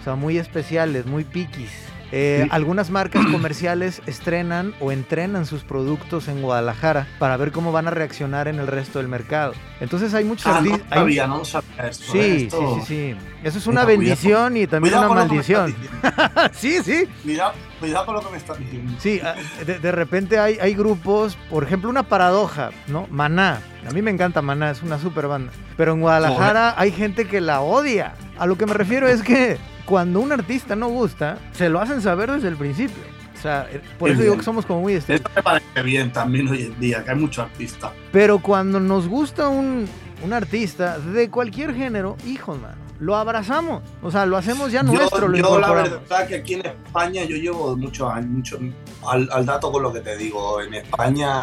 o 0.00 0.04
sea, 0.04 0.14
muy 0.16 0.38
especiales, 0.38 1.04
muy 1.06 1.24
piquis. 1.24 1.70
Eh, 2.12 2.40
Sí. 2.44 2.48
Algunas 2.52 2.90
marcas 2.90 3.24
comerciales 3.32 4.00
estrenan 4.06 4.74
o 4.80 4.92
entrenan 4.92 5.44
sus 5.46 5.62
productos 5.64 6.28
en 6.28 6.40
Guadalajara 6.42 7.06
para 7.18 7.36
ver 7.36 7.52
cómo 7.52 7.70
van 7.72 7.86
a 7.86 7.90
reaccionar 7.90 8.48
en 8.48 8.58
el 8.58 8.66
resto 8.66 8.98
del 8.98 9.08
mercado. 9.08 9.52
Entonces 9.80 10.14
hay 10.14 10.24
muchos 10.24 10.46
Ah, 10.46 10.60
no 10.62 10.78
hay- 10.90 11.16
no 11.26 11.44
sabía 11.44 11.88
esto. 11.88 12.12
Sí, 12.12 12.48
sí, 12.50 12.50
sí, 12.50 12.80
sí. 12.86 13.16
Eso 13.44 13.58
es 13.58 13.66
una 13.66 13.84
cuidado. 13.84 13.86
bendición 14.00 14.56
y 14.56 14.66
también 14.66 14.94
una 14.94 15.08
maldición. 15.08 15.74
sí, 16.52 16.82
sí. 16.82 17.06
Cuidado, 17.22 17.52
cuidado 17.78 18.06
con 18.06 18.14
lo 18.16 18.20
que 18.22 18.30
me 18.30 18.36
estás 18.38 18.58
diciendo. 18.58 18.92
Sí, 18.98 19.20
ah, 19.22 19.34
de, 19.64 19.78
de 19.78 19.92
repente 19.92 20.38
hay, 20.38 20.58
hay 20.60 20.74
grupos, 20.74 21.36
por 21.50 21.62
ejemplo, 21.64 21.88
una 21.90 22.02
paradoja, 22.04 22.70
¿no? 22.88 23.06
Maná. 23.10 23.60
A 23.88 23.92
mí 23.92 24.02
me 24.02 24.10
encanta 24.10 24.42
Maná, 24.42 24.70
es 24.70 24.82
una 24.82 24.98
super 24.98 25.28
banda. 25.28 25.52
Pero 25.76 25.92
en 25.92 26.00
Guadalajara 26.00 26.74
hay 26.76 26.90
gente 26.90 27.26
que 27.26 27.40
la 27.40 27.60
odia. 27.60 28.14
a 28.38 28.46
lo 28.46 28.56
que 28.56 28.66
me 28.66 28.74
refiero 28.74 29.06
es 29.08 29.22
que 29.22 29.56
cuando 29.88 30.20
un 30.20 30.30
artista 30.30 30.76
no 30.76 30.88
gusta, 30.88 31.38
se 31.52 31.70
lo 31.70 31.80
hacen 31.80 32.02
saber 32.02 32.30
desde 32.30 32.48
el 32.48 32.56
principio. 32.56 33.02
O 33.34 33.40
sea, 33.40 33.66
eh, 33.72 33.80
por 33.98 34.10
eso 34.10 34.20
digo 34.20 34.36
que 34.36 34.42
somos 34.42 34.66
como 34.66 34.82
muy 34.82 34.92
estrictos. 34.92 35.30
Esto 35.30 35.40
me 35.40 35.42
parece 35.42 35.82
bien 35.82 36.12
también 36.12 36.46
hoy 36.46 36.64
en 36.64 36.78
día, 36.78 37.02
que 37.02 37.12
hay 37.12 37.16
muchos 37.16 37.46
artistas. 37.46 37.92
Pero 38.12 38.38
cuando 38.38 38.80
nos 38.80 39.08
gusta 39.08 39.48
un, 39.48 39.88
un 40.22 40.32
artista 40.34 40.98
de 40.98 41.30
cualquier 41.30 41.74
género, 41.74 42.18
hijos, 42.26 42.60
mano, 42.60 42.76
lo 43.00 43.16
abrazamos. 43.16 43.82
O 44.02 44.10
sea, 44.10 44.26
lo 44.26 44.36
hacemos 44.36 44.70
ya 44.70 44.82
nuestro. 44.82 45.34
Yo, 45.34 45.58
la 45.58 45.72
verdad 45.72 46.28
que 46.28 46.34
aquí 46.34 46.54
en 46.54 46.66
España 46.66 47.24
yo 47.24 47.36
llevo 47.36 47.74
muchos 47.74 48.12
años, 48.12 48.30
mucho, 48.30 48.58
al, 49.06 49.26
al, 49.32 49.46
dato 49.46 49.72
con 49.72 49.84
lo 49.84 49.90
que 49.90 50.00
te 50.00 50.18
digo, 50.18 50.60
en 50.60 50.74
España 50.74 51.40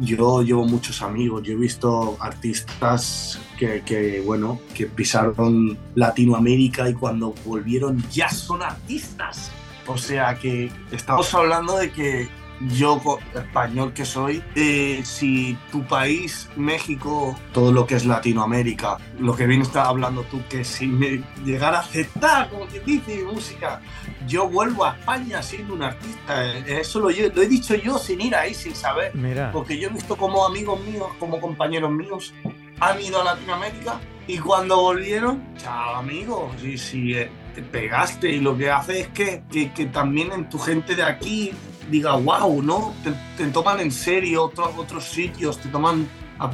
yo 0.00 0.42
llevo 0.42 0.64
muchos 0.64 1.02
amigos, 1.02 1.42
yo 1.42 1.52
he 1.52 1.56
visto 1.56 2.16
artistas 2.20 3.38
que, 3.58 3.82
que, 3.82 4.20
bueno, 4.20 4.58
que 4.74 4.86
pisaron 4.86 5.78
Latinoamérica 5.94 6.88
y 6.88 6.94
cuando 6.94 7.34
volvieron 7.44 8.02
ya 8.10 8.28
son 8.30 8.62
artistas. 8.62 9.50
O 9.86 9.98
sea 9.98 10.38
que 10.38 10.70
estamos 10.90 11.32
hablando 11.34 11.76
de 11.76 11.90
que 11.90 12.28
yo, 12.68 13.00
español 13.34 13.92
que 13.92 14.04
soy, 14.04 14.42
eh, 14.54 15.00
si 15.04 15.56
tu 15.72 15.82
país, 15.84 16.48
México, 16.56 17.36
todo 17.52 17.72
lo 17.72 17.86
que 17.86 17.94
es 17.94 18.04
Latinoamérica, 18.04 18.98
lo 19.18 19.34
que 19.34 19.46
bien 19.46 19.62
estás 19.62 19.88
hablando 19.88 20.22
tú, 20.24 20.42
que 20.48 20.64
si 20.64 20.86
me 20.86 21.22
llegara 21.44 21.78
a 21.78 21.80
aceptar, 21.80 22.50
como 22.50 22.66
que 22.66 22.80
dice, 22.80 23.24
música, 23.24 23.80
yo 24.26 24.48
vuelvo 24.48 24.84
a 24.84 24.96
España 24.96 25.42
siendo 25.42 25.74
un 25.74 25.82
artista. 25.82 26.46
Eso 26.66 27.00
lo, 27.00 27.08
lo 27.08 27.42
he 27.42 27.48
dicho 27.48 27.74
yo 27.74 27.98
sin 27.98 28.20
ir 28.20 28.34
ahí, 28.34 28.52
sin 28.54 28.74
saber. 28.74 29.12
Porque 29.52 29.78
yo 29.78 29.88
he 29.88 29.92
visto 29.92 30.16
como 30.16 30.44
amigos 30.44 30.80
míos, 30.84 31.08
como 31.18 31.40
compañeros 31.40 31.90
míos, 31.90 32.34
han 32.80 33.00
ido 33.00 33.20
a 33.20 33.24
Latinoamérica 33.24 34.00
y 34.26 34.38
cuando 34.38 34.80
volvieron, 34.80 35.42
chao 35.56 35.96
amigos, 35.96 36.52
si, 36.60 36.78
si 36.78 37.14
eh, 37.14 37.30
te 37.54 37.62
pegaste 37.62 38.30
y 38.30 38.40
lo 38.40 38.56
que 38.56 38.70
hace 38.70 39.00
es 39.00 39.08
que, 39.08 39.42
que, 39.50 39.72
que 39.72 39.86
también 39.86 40.32
en 40.32 40.48
tu 40.48 40.58
gente 40.58 40.94
de 40.94 41.02
aquí 41.02 41.52
diga, 41.90 42.16
wow, 42.16 42.62
¿no? 42.62 42.94
Te, 43.36 43.46
toman 43.48 43.80
en 43.80 43.90
serio 43.90 44.44
otros, 44.44 44.70
otros 44.76 45.04
sitios, 45.04 45.58
te 45.58 45.68
toman, 45.68 46.08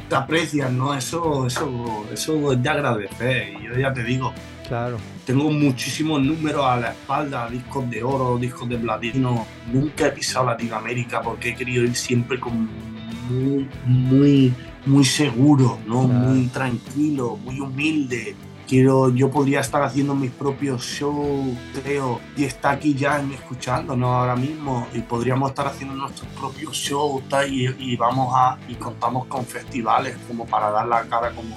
te 0.09 0.15
aprecian, 0.15 0.77
¿no? 0.77 0.93
Eso, 0.93 1.47
eso, 1.47 2.05
eso 2.11 2.51
es 2.51 2.63
de 2.63 2.69
agradecer. 2.69 3.53
Y 3.59 3.65
yo 3.65 3.77
ya 3.77 3.93
te 3.93 4.03
digo, 4.03 4.33
claro. 4.67 4.97
tengo 5.25 5.49
muchísimos 5.51 6.21
números 6.21 6.65
a 6.65 6.77
la 6.77 6.91
espalda, 6.91 7.49
discos 7.49 7.89
de 7.89 8.03
oro, 8.03 8.37
discos 8.37 8.67
de 8.67 8.77
platino. 8.77 9.45
Nunca 9.71 10.07
he 10.07 10.11
pisado 10.11 10.47
Latinoamérica 10.47 11.21
porque 11.21 11.49
he 11.49 11.55
querido 11.55 11.83
ir 11.83 11.95
siempre 11.95 12.39
con 12.39 12.69
muy, 13.29 13.69
muy, 13.85 14.53
muy 14.85 15.05
seguro, 15.05 15.79
¿no? 15.85 16.03
Muy 16.03 16.47
tranquilo, 16.47 17.37
muy 17.37 17.59
humilde 17.59 18.35
quiero, 18.67 19.09
yo 19.09 19.31
podría 19.31 19.61
estar 19.61 19.81
haciendo 19.81 20.13
mis 20.13 20.31
propios 20.31 20.83
shows, 20.83 21.57
creo, 21.73 22.19
y 22.35 22.43
está 22.43 22.71
aquí 22.71 22.93
ya 22.93 23.23
escuchándonos 23.33 24.09
ahora 24.09 24.35
mismo 24.35 24.87
y 24.93 24.99
podríamos 24.99 25.49
estar 25.51 25.67
haciendo 25.67 25.95
nuestros 25.95 26.27
propios 26.33 26.75
shows 26.75 27.23
y, 27.49 27.67
y, 27.79 27.95
vamos 27.95 28.33
a, 28.35 28.57
y 28.67 28.75
contamos 28.75 29.25
con 29.27 29.45
festivales 29.45 30.17
como 30.27 30.45
para 30.45 30.69
dar 30.69 30.87
la 30.87 31.03
cara 31.03 31.31
como... 31.31 31.55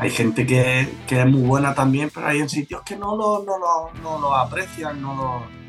Hay 0.00 0.10
gente 0.10 0.46
que, 0.46 0.88
que 1.06 1.20
es 1.20 1.26
muy 1.26 1.42
buena 1.42 1.74
también, 1.74 2.10
pero 2.12 2.26
hay 2.26 2.38
en 2.38 2.48
sitios 2.48 2.82
que 2.82 2.96
no 2.96 3.16
lo, 3.16 3.44
no 3.44 3.58
lo, 3.58 3.90
no 4.02 4.18
lo 4.18 4.34
aprecian, 4.34 5.00
no 5.00 5.14
lo... 5.14 5.60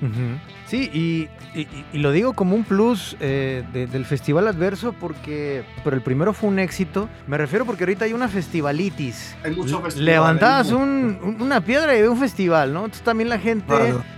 Sí, 0.72 0.90
y, 0.94 1.98
lo 1.98 2.14
digo 2.14 2.32
como 2.32 2.56
un 2.56 2.64
plus 2.64 3.18
eh, 3.20 3.64
del 3.74 4.06
Festival 4.06 4.48
Adverso 4.48 4.94
porque, 4.94 5.66
pero 5.84 5.98
el 5.98 6.02
primero 6.02 6.32
fue 6.32 6.50
un 6.50 6.60
éxito. 6.60 7.10
Me 7.28 7.38
refiero 7.38 7.66
porque 7.66 7.84
ahorita 7.84 8.06
hay 8.06 8.14
una 8.14 8.30
festivalitis. 8.30 9.36
Hay 9.44 9.52
mucho 9.52 9.82
festival. 9.82 10.06
Levantabas 10.06 10.72
una 10.72 11.60
piedra 11.60 11.98
y 11.98 12.02
ve 12.02 12.08
un 12.08 12.18
festival, 12.18 12.74
¿no? 12.74 12.86
Entonces 12.86 13.04
también 13.04 13.28
la 13.28 13.38
gente 13.38 13.74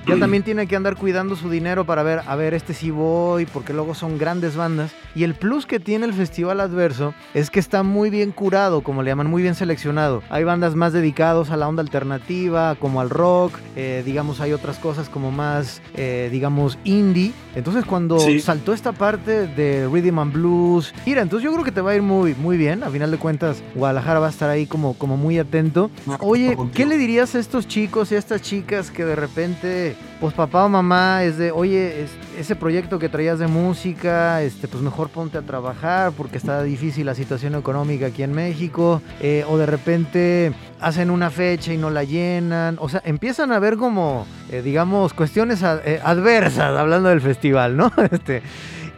ya 0.05 0.19
también 0.19 0.43
tiene 0.43 0.67
que 0.67 0.75
andar 0.75 0.95
cuidando 0.95 1.35
su 1.35 1.49
dinero 1.49 1.85
para 1.85 2.03
ver, 2.03 2.21
a 2.27 2.35
ver, 2.35 2.53
este 2.53 2.75
sí 2.75 2.91
voy, 2.91 3.47
porque 3.47 3.73
luego 3.73 3.95
son 3.95 4.19
grandes 4.19 4.55
bandas. 4.55 4.93
Y 5.15 5.23
el 5.23 5.33
plus 5.33 5.65
que 5.65 5.79
tiene 5.79 6.05
el 6.05 6.13
Festival 6.13 6.59
Adverso 6.59 7.15
es 7.33 7.49
que 7.49 7.59
está 7.59 7.81
muy 7.81 8.11
bien 8.11 8.31
curado, 8.31 8.81
como 8.81 9.01
le 9.01 9.09
llaman, 9.09 9.27
muy 9.27 9.41
bien 9.41 9.55
seleccionado. 9.55 10.02
Hay 10.29 10.43
bandas 10.43 10.75
más 10.75 10.93
dedicados 10.93 11.49
a 11.51 11.57
la 11.57 11.67
onda 11.67 11.81
alternativa, 11.81 12.75
como 12.75 13.01
al 13.01 13.09
rock, 13.09 13.53
eh, 13.75 14.03
digamos, 14.05 14.39
hay 14.41 14.53
otras 14.53 14.77
cosas 14.77 15.09
como 15.09 15.31
más, 15.31 15.81
eh, 15.95 16.29
digamos, 16.31 16.77
indie. 16.83 17.33
Entonces 17.55 17.85
cuando 17.85 18.19
saltó 18.39 18.73
esta 18.73 18.91
parte 18.91 19.47
de 19.47 19.87
Rhythm 19.91 20.19
and 20.19 20.33
Blues, 20.33 20.93
mira, 21.05 21.21
entonces 21.21 21.43
yo 21.45 21.51
creo 21.53 21.63
que 21.63 21.71
te 21.71 21.81
va 21.81 21.91
a 21.91 21.95
ir 21.95 22.01
muy, 22.01 22.35
muy 22.35 22.57
bien. 22.57 22.83
A 22.83 22.89
final 22.89 23.11
de 23.11 23.17
cuentas, 23.17 23.61
Guadalajara 23.75 24.19
va 24.19 24.27
a 24.27 24.29
estar 24.29 24.49
ahí 24.49 24.65
como, 24.65 24.93
como 24.95 25.17
muy 25.17 25.37
atento. 25.39 25.89
Oye, 26.19 26.57
¿qué 26.73 26.85
le 26.85 26.97
dirías 26.97 27.35
a 27.35 27.39
estos 27.39 27.67
chicos 27.67 28.11
y 28.11 28.15
a 28.15 28.19
estas 28.19 28.41
chicas 28.41 28.91
que 28.91 29.05
de 29.05 29.15
repente, 29.15 29.95
pues 30.19 30.33
papá 30.33 30.65
o 30.65 30.69
mamá 30.69 31.23
es 31.23 31.37
de, 31.37 31.51
oye, 31.51 32.05
ese 32.37 32.55
proyecto 32.55 32.99
que 32.99 33.09
traías 33.09 33.39
de 33.39 33.47
música, 33.47 34.41
este, 34.41 34.67
pues 34.67 34.83
mejor 34.83 35.09
ponte 35.09 35.37
a 35.37 35.41
trabajar 35.41 36.11
porque 36.11 36.37
está 36.37 36.63
difícil 36.63 37.05
la 37.05 37.15
situación 37.15 37.55
económica 37.55 38.07
aquí 38.07 38.23
en 38.23 38.33
México, 38.33 39.01
eh, 39.19 39.45
o 39.47 39.57
de 39.57 39.65
repente 39.65 40.53
hacen 40.79 41.09
una 41.09 41.29
fecha 41.29 41.73
y 41.73 41.77
no 41.77 41.89
la 41.89 42.03
llenan, 42.03 42.77
o 42.79 42.89
sea, 42.89 43.01
empiezan 43.05 43.51
a 43.51 43.59
ver 43.59 43.77
como, 43.77 44.25
eh, 44.51 44.61
digamos, 44.61 45.13
cuestiones 45.13 45.61
eh, 45.63 46.01
adversas, 46.03 46.77
hablando 46.77 47.09
del 47.09 47.21
festival, 47.21 47.77
¿no? 47.77 47.91
Este, 48.11 48.43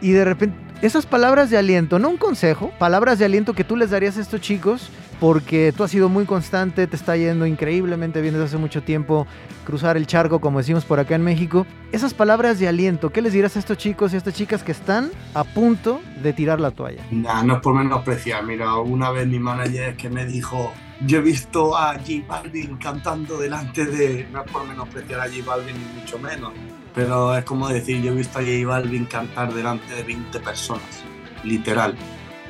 y 0.00 0.10
de 0.10 0.24
repente, 0.24 0.56
esas 0.82 1.06
palabras 1.06 1.48
de 1.48 1.56
aliento, 1.56 1.98
no 1.98 2.10
un 2.10 2.18
consejo, 2.18 2.70
palabras 2.78 3.18
de 3.18 3.24
aliento 3.24 3.54
que 3.54 3.64
tú 3.64 3.76
les 3.76 3.90
darías 3.90 4.18
a 4.18 4.20
estos 4.20 4.40
chicos, 4.40 4.90
porque 5.20 5.72
tú 5.76 5.84
has 5.84 5.90
sido 5.90 6.08
muy 6.08 6.24
constante, 6.24 6.86
te 6.86 6.96
está 6.96 7.16
yendo 7.16 7.46
increíblemente 7.46 8.20
bien 8.20 8.34
desde 8.34 8.46
hace 8.46 8.56
mucho 8.56 8.82
tiempo, 8.82 9.26
cruzar 9.64 9.96
el 9.96 10.06
charco, 10.06 10.40
como 10.40 10.58
decimos 10.58 10.84
por 10.84 11.00
acá 11.00 11.14
en 11.14 11.22
México. 11.22 11.66
Esas 11.92 12.14
palabras 12.14 12.58
de 12.58 12.68
aliento, 12.68 13.10
¿qué 13.10 13.22
les 13.22 13.32
dirás 13.32 13.56
a 13.56 13.58
estos 13.58 13.78
chicos 13.78 14.12
y 14.12 14.16
a 14.16 14.18
estas 14.18 14.34
chicas 14.34 14.62
que 14.62 14.72
están 14.72 15.10
a 15.34 15.44
punto 15.44 16.00
de 16.22 16.32
tirar 16.32 16.60
la 16.60 16.70
toalla? 16.70 17.02
no 17.10 17.54
es 17.54 17.60
por 17.60 17.74
menospreciar, 17.74 18.44
mira, 18.44 18.74
una 18.76 19.10
vez 19.10 19.26
mi 19.26 19.38
manager 19.38 19.96
que 19.96 20.10
me 20.10 20.26
dijo, 20.26 20.72
yo 21.04 21.18
he 21.18 21.22
visto 21.22 21.76
a 21.76 21.94
J 21.94 22.24
Balvin 22.26 22.76
cantando 22.76 23.38
delante 23.38 23.84
de, 23.86 24.26
no 24.32 24.42
es 24.42 24.50
por 24.50 24.66
menospreciar 24.66 25.20
a 25.20 25.24
J 25.24 25.38
Balvin 25.46 25.74
ni 25.74 26.00
mucho 26.00 26.18
menos, 26.18 26.52
pero 26.94 27.36
es 27.36 27.44
como 27.44 27.68
decir, 27.68 28.02
yo 28.02 28.12
he 28.12 28.16
visto 28.16 28.38
a 28.38 28.42
J 28.42 28.66
Balvin 28.66 29.04
cantar 29.06 29.52
delante 29.52 29.94
de 29.94 30.02
20 30.02 30.40
personas, 30.40 31.04
literal. 31.44 31.94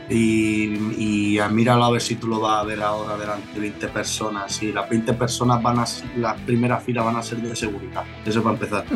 Y, 0.08 1.36
y 1.36 1.38
míralo 1.50 1.84
a 1.84 1.90
ver 1.90 2.00
si 2.00 2.14
tú 2.16 2.28
lo 2.28 2.40
vas 2.40 2.60
a 2.60 2.64
ver 2.64 2.80
ahora 2.82 3.16
delante 3.16 3.52
de 3.54 3.60
20 3.60 3.88
personas. 3.88 4.62
Y 4.62 4.72
las 4.72 4.88
20 4.88 5.12
personas 5.14 5.62
van 5.62 5.78
a, 5.78 5.84
las 6.16 6.40
primeras 6.42 6.84
filas 6.84 7.04
van 7.04 7.16
a 7.16 7.22
ser 7.22 7.38
de 7.38 7.56
seguridad. 7.56 8.04
Eso 8.24 8.42
para 8.42 8.54
empezar. 8.54 8.84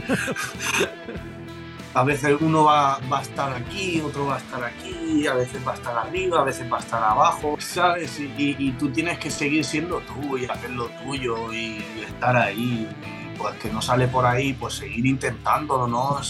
a 1.94 2.04
veces 2.04 2.36
uno 2.40 2.64
va, 2.64 3.00
va, 3.12 3.18
a 3.18 3.22
estar 3.22 3.52
aquí, 3.52 4.00
otro 4.00 4.26
va 4.26 4.36
a 4.36 4.38
estar 4.38 4.62
aquí, 4.62 5.26
a 5.26 5.34
veces 5.34 5.66
va 5.66 5.72
a 5.72 5.74
estar 5.74 5.98
arriba, 5.98 6.40
a 6.40 6.44
veces 6.44 6.70
va 6.72 6.76
a 6.76 6.80
estar 6.80 7.02
abajo, 7.02 7.56
¿sabes? 7.58 8.20
Y, 8.20 8.56
y 8.58 8.72
tú 8.72 8.90
tienes 8.90 9.18
que 9.18 9.30
seguir 9.30 9.64
siendo 9.64 10.00
tú 10.00 10.38
y 10.38 10.44
hacer 10.44 10.70
lo 10.70 10.88
tuyo 11.04 11.52
y 11.52 11.82
estar 12.06 12.36
ahí 12.36 12.88
pues 13.36 13.54
que 13.56 13.70
no 13.70 13.80
sale 13.80 14.06
por 14.06 14.26
ahí, 14.26 14.52
pues 14.52 14.74
seguir 14.74 15.06
intentándolo, 15.06 15.88
¿no? 15.88 16.20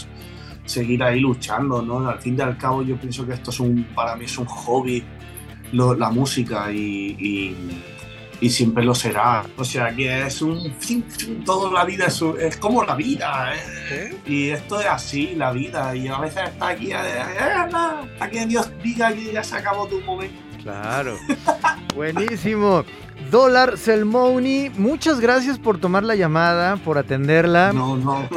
Seguir 0.65 1.03
ahí 1.03 1.19
luchando, 1.19 1.81
¿no? 1.81 2.07
Al 2.07 2.19
fin 2.19 2.35
y 2.37 2.41
al 2.41 2.57
cabo 2.57 2.83
yo 2.83 2.95
pienso 2.97 3.25
que 3.25 3.33
esto 3.33 3.51
es 3.51 3.59
un, 3.59 3.83
para 3.95 4.15
mí 4.15 4.25
es 4.25 4.37
un 4.37 4.45
hobby, 4.45 5.03
la 5.71 6.09
música 6.09 6.71
y, 6.71 7.55
y, 8.39 8.49
siempre 8.49 8.83
lo 8.83 8.95
será. 8.95 9.43
O 9.57 9.63
sea 9.63 9.95
que 9.95 10.25
es 10.25 10.41
un, 10.41 10.73
toda 11.45 11.71
la 11.71 11.85
vida 11.85 12.05
es, 12.05 12.21
es 12.39 12.57
como 12.57 12.83
la 12.83 12.95
vida, 12.95 13.53
¿eh? 13.91 14.17
Y 14.25 14.49
esto 14.49 14.79
es 14.79 14.87
así, 14.87 15.35
la 15.35 15.51
vida, 15.51 15.95
y 15.95 16.07
a 16.07 16.19
veces 16.19 16.49
está 16.49 16.69
aquí, 16.69 16.91
hasta 16.91 18.29
que 18.29 18.45
Dios 18.45 18.69
diga 18.83 19.13
que 19.13 19.33
ya 19.33 19.43
se 19.43 19.55
acabó 19.55 19.87
tu 19.87 20.01
momento. 20.01 20.41
Claro. 20.61 21.17
Buenísimo. 21.95 22.83
Dólar 23.29 23.77
Selmoni, 23.77 24.69
muchas 24.77 25.19
gracias 25.19 25.59
por 25.59 25.77
tomar 25.77 26.03
la 26.03 26.15
llamada, 26.15 26.77
por 26.77 26.97
atenderla. 26.97 27.71
No, 27.73 27.95
no. 27.95 28.27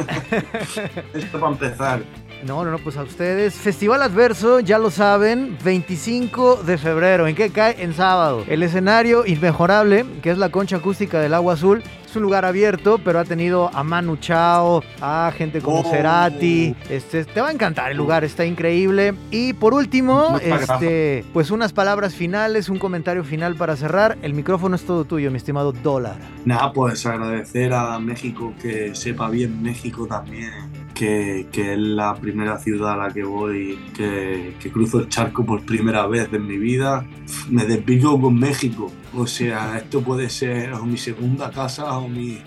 Esto 1.13 1.39
para 1.39 1.51
empezar. 1.51 2.01
No, 2.45 2.63
no, 2.63 2.71
no, 2.71 2.77
pues 2.77 2.95
a 2.97 3.03
ustedes. 3.03 3.55
Festival 3.55 4.03
Adverso, 4.03 4.59
ya 4.59 4.77
lo 4.77 4.91
saben, 4.91 5.57
25 5.63 6.57
de 6.57 6.77
febrero. 6.77 7.27
¿En 7.27 7.35
qué 7.35 7.49
cae? 7.49 7.81
En 7.81 7.93
sábado. 7.93 8.43
El 8.47 8.61
escenario 8.61 9.25
inmejorable, 9.25 10.05
que 10.21 10.29
es 10.29 10.37
la 10.37 10.49
concha 10.49 10.77
acústica 10.77 11.19
del 11.19 11.33
Agua 11.33 11.53
Azul. 11.53 11.81
Es 12.15 12.17
un 12.17 12.23
lugar 12.23 12.45
abierto, 12.45 12.97
pero 13.03 13.19
ha 13.19 13.25
tenido 13.25 13.69
a 13.73 13.83
Manu 13.83 14.15
Chao, 14.15 14.81
a 15.01 15.33
gente 15.35 15.59
como 15.59 15.81
oh. 15.81 15.83
Cerati. 15.83 16.73
Este, 16.89 17.25
te 17.25 17.41
va 17.41 17.49
a 17.49 17.51
encantar 17.51 17.91
el 17.91 17.97
lugar, 17.97 18.23
está 18.23 18.45
increíble. 18.45 19.13
Y 19.31 19.51
por 19.51 19.73
último, 19.73 20.37
este, 20.41 21.25
pues 21.33 21.51
unas 21.51 21.73
palabras 21.73 22.15
finales, 22.15 22.69
un 22.69 22.79
comentario 22.79 23.25
final 23.25 23.57
para 23.57 23.75
cerrar. 23.75 24.17
El 24.21 24.33
micrófono 24.33 24.77
es 24.77 24.85
todo 24.85 25.03
tuyo, 25.03 25.29
mi 25.29 25.35
estimado 25.35 25.73
Dólar. 25.73 26.15
Nada, 26.45 26.71
pues 26.71 27.05
agradecer 27.05 27.73
a 27.73 27.99
México 27.99 28.53
que 28.61 28.95
sepa 28.95 29.29
bien 29.29 29.61
México 29.61 30.07
también 30.07 30.74
que, 30.95 31.47
es 31.53 31.77
la 31.77 32.15
primera 32.15 32.57
ciudad 32.57 32.93
a 32.93 33.07
la 33.07 33.13
que 33.13 33.23
voy, 33.23 33.77
que, 33.95 34.55
cruzo 34.73 34.99
el 34.99 35.09
charco 35.09 35.45
por 35.45 35.63
primera 35.63 36.07
vez 36.07 36.29
en 36.31 36.47
mi 36.47 36.57
vida. 36.57 37.05
Me 37.49 37.65
despico 37.65 38.19
con 38.19 38.39
México. 38.39 38.91
O 39.13 39.27
sea, 39.27 39.77
esto 39.77 40.01
puede 40.01 40.29
ser 40.29 40.73
o 40.73 40.85
mi 40.85 40.97
segunda 40.97 41.51
casa 41.51 41.97
o 41.97 42.07
mi. 42.07 42.41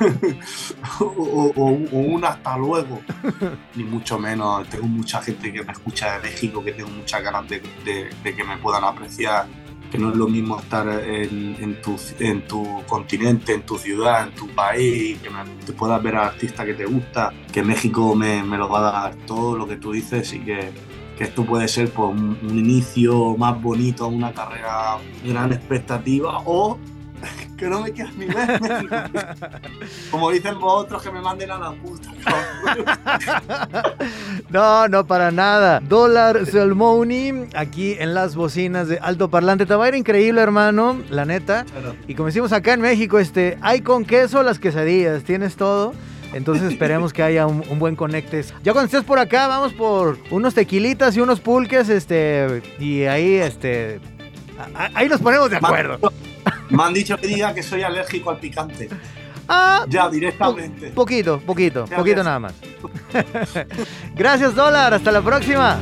o, 1.00 1.52
un 1.92 2.24
hasta 2.24 2.58
luego. 2.58 3.00
Ni 3.76 3.84
mucho 3.84 4.18
menos. 4.18 4.68
Tengo 4.68 4.88
mucha 4.88 5.22
gente 5.22 5.52
que 5.52 5.62
me 5.62 5.72
escucha 5.72 6.18
de 6.18 6.30
México, 6.30 6.64
que 6.64 6.72
tengo 6.72 6.90
muchas 6.90 7.22
ganas 7.22 7.48
de, 7.48 7.62
de 7.84 8.34
que 8.34 8.44
me 8.44 8.56
puedan 8.58 8.84
apreciar 8.84 9.46
que 9.94 10.00
no 10.00 10.10
es 10.10 10.16
lo 10.16 10.26
mismo 10.26 10.58
estar 10.58 10.88
en, 11.06 11.80
tu, 11.80 11.94
en 12.18 12.44
tu 12.48 12.82
continente, 12.84 13.54
en 13.54 13.62
tu 13.62 13.78
ciudad, 13.78 14.26
en 14.26 14.34
tu 14.34 14.48
país, 14.48 15.16
que 15.22 15.30
te 15.64 15.72
puedas 15.72 16.02
ver 16.02 16.16
al 16.16 16.30
artista 16.30 16.64
que 16.64 16.74
te 16.74 16.84
gusta, 16.84 17.32
que 17.52 17.62
México 17.62 18.12
me, 18.16 18.42
me, 18.42 18.58
lo 18.58 18.68
va 18.68 18.88
a 18.88 18.92
dar 19.02 19.14
todo 19.24 19.56
lo 19.56 19.68
que 19.68 19.76
tú 19.76 19.92
dices 19.92 20.32
y 20.32 20.40
que, 20.40 20.72
que 21.16 21.22
esto 21.22 21.44
puede 21.44 21.68
ser 21.68 21.90
pues, 21.90 22.10
un, 22.10 22.36
inicio 22.58 23.36
más 23.36 23.62
bonito 23.62 24.06
a 24.06 24.08
una 24.08 24.32
carrera 24.32 24.96
gran 25.24 25.52
expectativa 25.52 26.42
o 26.44 26.76
que 27.56 27.66
no 27.66 27.80
me 27.80 27.92
quieras 27.92 28.14
ni 28.16 28.26
ver 28.26 28.60
Como 30.10 30.30
dicen 30.30 30.58
vosotros, 30.58 31.02
que 31.02 31.10
me 31.10 31.20
manden 31.20 31.50
a 31.50 31.58
la 31.58 31.72
puta. 31.72 32.10
no, 34.50 34.88
no, 34.88 35.06
para 35.06 35.30
nada. 35.30 35.80
Dólar 35.80 36.46
Salmoni, 36.46 37.46
aquí 37.54 37.96
en 37.98 38.14
las 38.14 38.34
bocinas 38.34 38.88
de 38.88 38.98
alto 38.98 39.28
parlante. 39.28 39.66
Te 39.66 39.74
va 39.74 39.86
a 39.86 39.88
ir 39.88 39.94
increíble, 39.94 40.40
hermano, 40.40 41.00
la 41.10 41.24
neta. 41.24 41.64
Y 42.08 42.14
como 42.14 42.26
decimos 42.26 42.52
acá 42.52 42.74
en 42.74 42.80
México, 42.80 43.18
este, 43.18 43.58
hay 43.60 43.80
con 43.80 44.04
queso 44.04 44.42
las 44.42 44.58
quesadillas, 44.58 45.22
tienes 45.24 45.56
todo. 45.56 45.92
Entonces 46.32 46.72
esperemos 46.72 47.12
que 47.12 47.22
haya 47.22 47.46
un, 47.46 47.78
buen 47.78 47.94
conecte. 47.94 48.44
Ya 48.64 48.72
cuando 48.72 48.86
estés 48.86 49.04
por 49.04 49.20
acá, 49.20 49.46
vamos 49.46 49.72
por 49.72 50.18
unos 50.30 50.52
tequilitas 50.52 51.16
y 51.16 51.20
unos 51.20 51.38
pulques, 51.38 51.88
este, 51.88 52.60
y 52.80 53.04
ahí, 53.04 53.36
este, 53.36 54.00
ahí 54.94 55.08
nos 55.08 55.20
ponemos 55.20 55.48
de 55.48 55.58
acuerdo. 55.58 56.12
Me 56.70 56.82
han 56.82 56.94
dicho 56.94 57.16
que 57.16 57.26
diga 57.26 57.54
que 57.54 57.62
soy 57.62 57.82
alérgico 57.82 58.30
al 58.30 58.38
picante. 58.38 58.88
Ah, 59.48 59.84
ya, 59.88 60.08
directamente. 60.08 60.88
poquito, 60.90 61.38
poquito, 61.40 61.84
poquito 61.84 62.24
nada 62.24 62.38
más. 62.38 62.54
Gracias, 64.14 64.54
dólar. 64.54 64.94
Hasta 64.94 65.12
la 65.12 65.20
próxima. 65.20 65.78